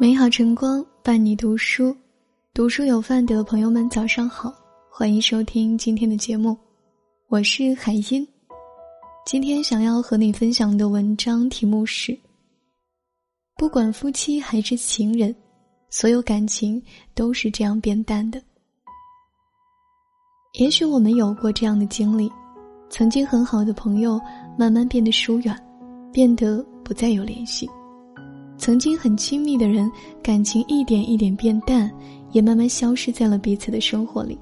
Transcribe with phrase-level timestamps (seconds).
[0.00, 1.94] 美好晨光伴你读书，
[2.54, 4.50] 读书有饭的朋友们早上好，
[4.90, 6.56] 欢迎收听今天的节目，
[7.28, 8.26] 我是海音。
[9.26, 12.18] 今天想要和你分享的文章题目是：
[13.58, 15.36] 不管夫妻还是情人，
[15.90, 16.82] 所有感情
[17.14, 18.40] 都是这样变淡的。
[20.58, 22.32] 也许我们有过这样的经历，
[22.88, 24.18] 曾经很好的朋友，
[24.56, 25.54] 慢慢变得疏远，
[26.10, 27.68] 变得不再有联系。
[28.60, 29.90] 曾经很亲密的人，
[30.22, 31.90] 感情一点一点变淡，
[32.32, 34.38] 也慢慢消失在了彼此的生活里。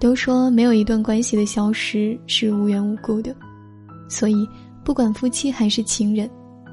[0.00, 3.32] 都说没有一段关系的消失是无缘无故的，
[4.08, 4.44] 所以
[4.84, 6.28] 不管夫妻还是情人，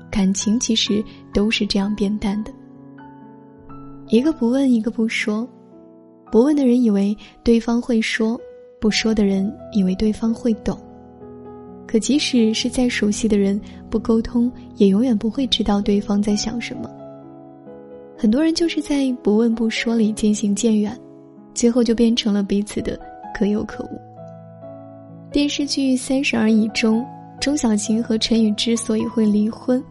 [0.10, 2.52] 感情其实都是这样变淡的。
[4.08, 5.48] 一个不问，一个不说，
[6.32, 8.36] 不问的人以为对方会说，
[8.82, 10.76] 不说的人以为对方会懂。
[11.90, 16.88] 可即使是再熟悉的人，不沟通也永远不会知道对方在想什么。
[18.16, 20.96] 很多人就是在不问不说里渐行渐远，
[21.52, 22.96] 最后就变成了彼此的
[23.34, 24.00] 可有可无。
[25.32, 27.04] 电视剧《三十而已》中，
[27.42, 29.84] 钟小琴和陈宇之所以会离婚，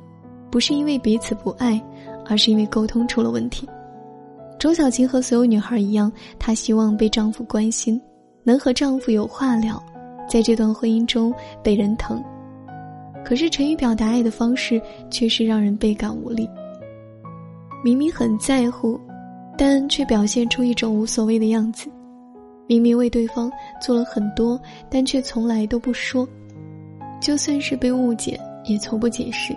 [0.52, 1.82] 不是因为彼此不爱，
[2.26, 3.68] 而是因为沟通出了问题。
[4.56, 8.00] 钟小琴和所有女孩一样，她希望被丈夫关心，
[8.44, 9.82] 能和丈夫有话聊。
[10.28, 12.22] 在这段婚姻中被人疼，
[13.24, 16.48] 可是陈宇表达爱的方式却是让人倍感无力。
[17.82, 19.00] 明明很在乎，
[19.56, 21.88] 但却表现出一种无所谓的样子；
[22.66, 26.28] 明明为对方做了很多，但却从来都不说。
[27.20, 29.56] 就算是被误解，也从不解释。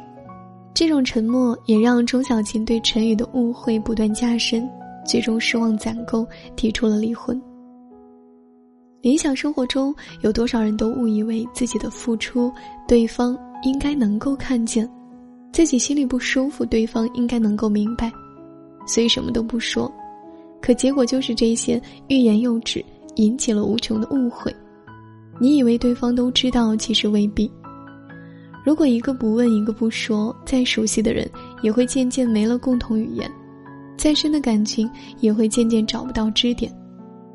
[0.74, 4.68] 这种沉默也让钟小琴对陈宇的误会不断加深，
[5.06, 6.26] 最终失望攒够，
[6.56, 7.40] 提出了离婚。
[9.02, 12.52] 理想生活中有多少人都误以为自己的付出，
[12.88, 14.86] 对方应该能够看见；
[15.52, 18.12] 自己心里不舒服，对方应该能够明白，
[18.86, 19.92] 所以什么都不说。
[20.62, 22.86] 可结果就是这些欲言又止，
[23.16, 24.56] 引起了无穷的误会。
[25.40, 27.52] 你以为对方都知道，其实未必。
[28.64, 31.28] 如果一个不问，一个不说，再熟悉的人
[31.64, 33.28] 也会渐渐没了共同语言，
[33.98, 34.88] 再深的感情
[35.22, 36.72] 也会渐渐找不到支点，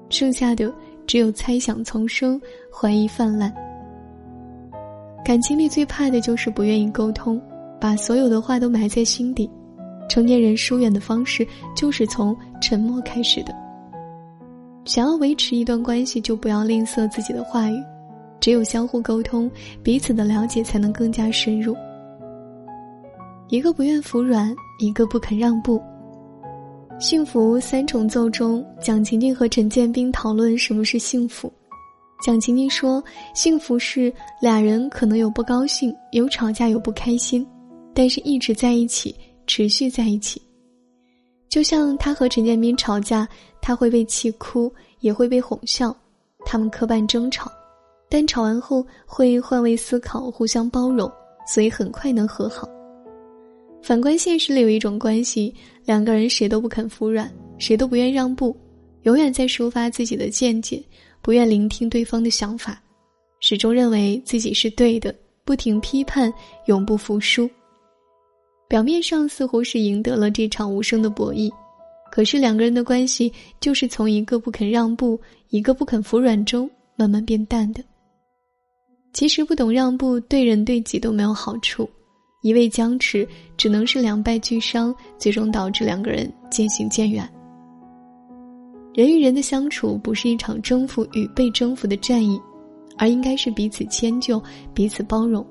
[0.09, 0.73] 剩下的。
[1.07, 2.41] 只有猜想丛生，
[2.73, 3.53] 怀疑泛滥。
[5.25, 7.41] 感情里最怕的就是不愿意沟通，
[7.81, 9.51] 把所有的话都埋在心底。
[10.09, 13.53] 成年人疏远的方式就是从沉默开始的。
[14.85, 17.83] 想要维持一段关系，就不要吝啬自己的话语，
[18.39, 19.51] 只有相互沟通，
[19.83, 21.77] 彼此的了解才能更加深入。
[23.49, 25.83] 一个不愿服软，一个不肯让步。
[26.99, 31.53] 幸福三重奏中，蒋勤勤和陈建斌讨论什么是幸福。
[32.25, 37.47] 蒋勤勤说：“幸福是俩人可能有不高兴，有吵架，有不开心，
[37.93, 39.15] 但是一直在一起，
[39.47, 40.41] 持续在一起。
[41.51, 43.29] 就像他和陈建斌吵架，
[43.61, 45.95] 他会被气哭，也会被哄笑，
[46.47, 47.53] 他们磕绊争吵，
[48.09, 51.11] 但吵完后会换位思考，互相包容，
[51.47, 52.67] 所以很快能和好。”
[53.87, 55.55] 反观现实里有一种关系，
[55.85, 58.57] 两个人谁都不肯服软，谁都不愿让步，
[59.03, 60.83] 永远在抒发自己的见解，
[61.23, 62.83] 不愿聆听对方的想法，
[63.39, 65.15] 始终认为自己是对的，
[65.45, 67.49] 不停批判，永不服输。
[68.67, 71.49] 表面上似乎是赢得了这场无声的博弈，
[72.11, 75.17] 可是两个人的关系就是从一个不肯让步，
[75.51, 77.81] 一个不肯服软中慢慢变淡的。
[79.13, 81.89] 其实不懂让步，对人对己都没有好处。
[82.47, 83.27] 一味僵持，
[83.57, 87.29] 只能是两败俱伤，最终导致两个人渐行渐远。
[88.95, 92.41] 人与人的相处，不是一场征服与被征服的战役，
[92.97, 94.41] 而应该是彼此迁就、
[94.73, 95.45] 彼此包容。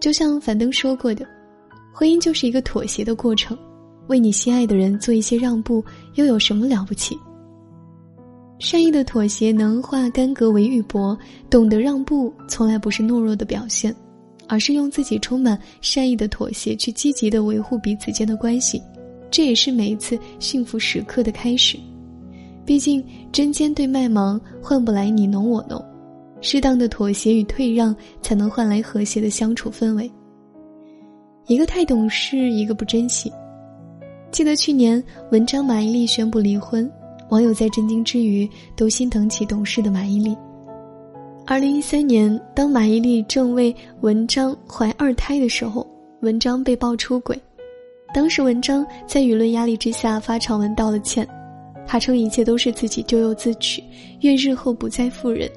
[0.00, 1.26] 就像樊登说过的，
[1.92, 3.54] 婚姻就是一个妥协的过程，
[4.06, 5.84] 为你心爱的人做一些让步，
[6.14, 7.14] 又有什么了不起？
[8.58, 11.14] 善意的妥协能化干戈为玉帛，
[11.50, 13.94] 懂得让步，从来不是懦弱的表现。
[14.48, 18.80] 而是用自己充满善意的妥协去积极的维护彼此间的关系，
[19.30, 21.78] 这也是每一次幸福时刻的开始。
[22.64, 25.82] 毕竟针尖对麦芒换不来你侬我侬，
[26.40, 30.10] 适当的妥协与退让才能换来和谐的相处氛围。
[31.46, 33.32] 一个太懂事，一个不珍惜。
[34.32, 36.90] 记得去年文章马伊琍宣布离婚，
[37.30, 40.36] 网友在震惊之余都心疼起懂事的马伊琍。
[41.48, 45.86] 二零一三年，当马伊琍正为文章怀二胎的时候，
[46.20, 47.40] 文章被曝出轨。
[48.12, 51.24] 当时文章在舆论压力之下发长文道了歉，
[51.86, 53.80] 他称一切都是自己咎由自取，
[54.22, 55.48] 愿日后不再负人。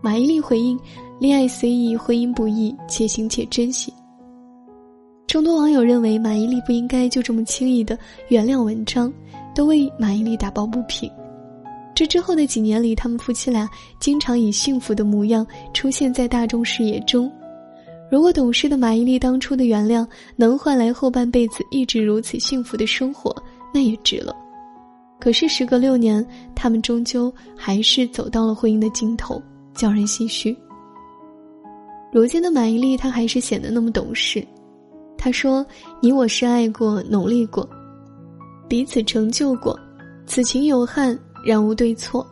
[0.00, 0.78] 马伊琍回应
[1.18, 3.92] ：“恋爱虽易，婚姻不易，且行且珍惜。”
[5.26, 7.98] 众多网友认为马伊琍不应该就这么轻易的
[8.28, 9.12] 原谅文章，
[9.52, 11.10] 都为马伊琍打抱不平。
[11.98, 13.68] 这之后的几年里，他们夫妻俩
[13.98, 17.28] 经常以幸福的模样出现在大众视野中。
[18.08, 20.06] 如果懂事的马伊琍当初的原谅
[20.36, 23.34] 能换来后半辈子一直如此幸福的生活，
[23.74, 24.32] 那也值了。
[25.18, 26.24] 可是时隔六年，
[26.54, 29.42] 他们终究还是走到了婚姻的尽头，
[29.74, 30.56] 叫人唏嘘。
[32.12, 34.46] 如今的马伊琍，她还是显得那么懂事。
[35.16, 35.66] 她说
[36.00, 37.68] ：“你我深爱过、努力过，
[38.68, 39.76] 彼此成就过，
[40.26, 41.18] 此情有憾，
[41.48, 42.26] 然无对错，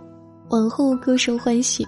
[0.50, 1.86] 往后各生欢喜。”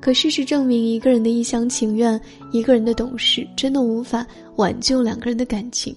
[0.00, 2.20] 可事实证明，一个人的一厢情愿，
[2.52, 4.24] 一个人的懂事，真的无法
[4.56, 5.92] 挽救两个人的感情。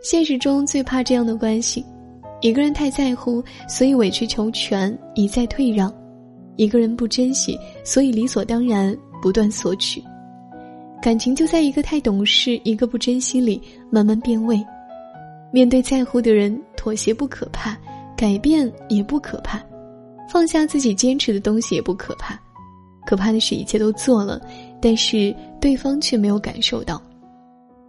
[0.00, 1.84] 现实中最怕这样的关系：
[2.40, 5.90] 一个人太在乎，所以委曲求全，一再退让；
[6.54, 10.00] 一个人不珍惜，所以理所当然不断索取。
[11.02, 13.60] 感情就在一个太懂事，一个不珍惜里
[13.90, 14.64] 慢慢变味。
[15.52, 17.76] 面对在乎的人，妥协不可怕，
[18.16, 19.62] 改变也不可怕，
[20.30, 22.38] 放下自己坚持的东西也不可怕。
[23.06, 24.40] 可怕的是，一切都做了，
[24.80, 27.00] 但是对方却没有感受到。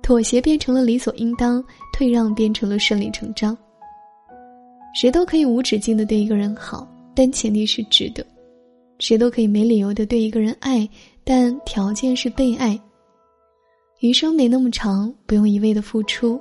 [0.02, 1.64] 妥协变成了理所应当，
[1.94, 3.58] 退让变成了顺理成章。
[4.94, 8.24] 谁都可以无止境的对一个人好，但前提是值得；
[9.00, 10.88] 谁都可以没理由的对一个人爱，
[11.24, 12.80] 但条件是被爱。
[14.02, 16.40] 余生没那么长，不用一味的付出，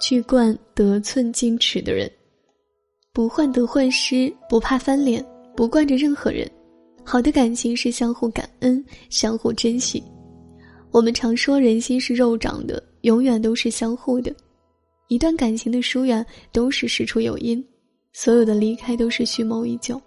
[0.00, 2.10] 去惯得寸进尺的人，
[3.14, 5.22] 不患得患失，不怕翻脸，
[5.54, 6.50] 不惯着任何人。
[7.04, 10.02] 好的感情是相互感恩、相互珍惜。
[10.90, 14.34] 我们常说人心是肉长的，永远都是相互的。
[15.08, 17.62] 一段感情的疏远都是事出有因，
[18.14, 20.00] 所有的离开都是蓄谋已久。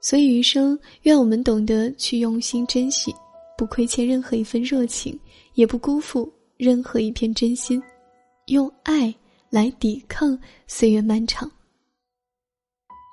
[0.00, 3.14] 所以余生，愿我们懂得去用心珍惜，
[3.56, 5.16] 不亏欠任何一份热情，
[5.54, 7.80] 也不辜负任何一片真心，
[8.46, 9.14] 用爱
[9.48, 10.36] 来抵抗
[10.66, 11.48] 岁月漫长。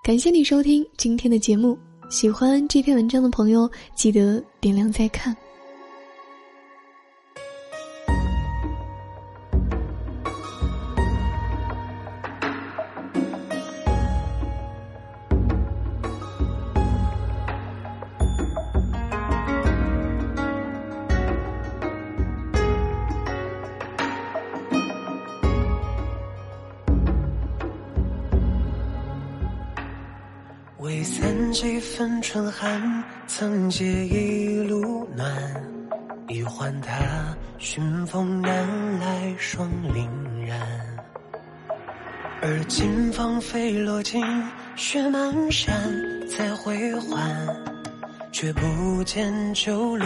[0.08, 1.78] 感谢你收听今天的节目。
[2.10, 5.36] 喜欢这篇文章的朋友，记得点亮再看。
[30.80, 35.28] 未散几分春寒，曾借一路暖。
[36.30, 40.08] 已换他，寻风南来霜凛
[40.46, 40.60] 然。
[42.44, 44.24] 而今芳菲落尽，
[44.76, 45.74] 雪满山，
[46.30, 47.48] 再回还，
[48.32, 50.06] 却不见旧路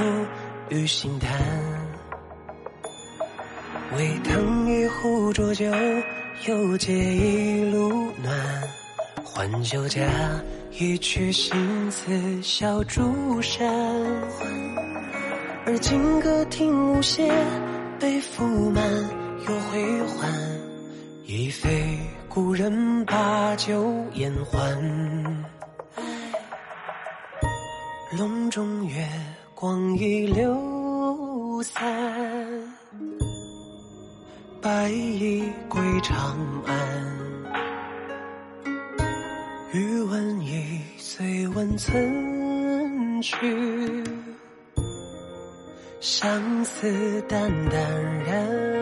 [0.69, 1.37] 与心谈。
[3.97, 5.65] 为烫一壶浊酒，
[6.47, 8.63] 又借一路暖，
[9.21, 10.01] 换酒家。
[10.73, 13.67] 一曲新词小竹山，
[15.65, 17.29] 而今歌听无邪，
[17.99, 18.83] 悲负满
[19.47, 20.29] 又回还，
[21.25, 25.45] 已非故人把酒言欢。
[28.17, 29.07] 笼中月
[29.53, 31.83] 光已流散，
[34.61, 37.20] 白衣归长安。
[39.73, 44.03] 余温已随问存去，
[46.01, 47.81] 相思淡淡
[48.25, 48.81] 然。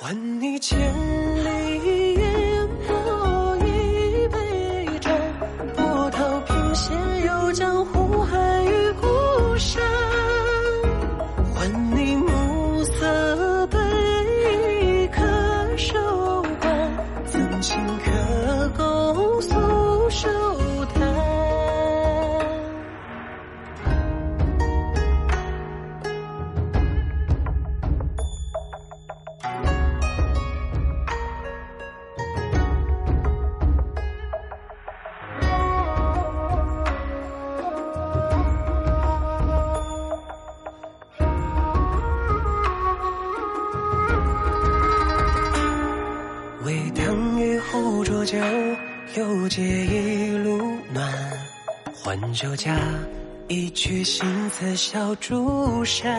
[0.00, 0.76] 还你千
[48.28, 48.36] 酒
[49.16, 50.58] 又借一路
[50.92, 51.10] 暖，
[51.94, 52.78] 换酒家
[53.46, 56.14] 一曲新词笑竹山。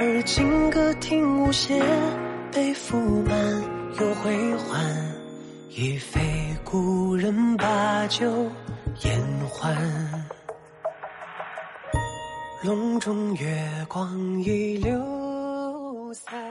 [0.00, 1.80] 而今歌听无邪，
[2.50, 3.62] 悲负满
[4.00, 4.84] 又回还，
[5.68, 6.20] 已非
[6.64, 8.50] 故人把酒
[9.04, 9.72] 言欢。
[12.64, 16.49] 笼中月光已流散。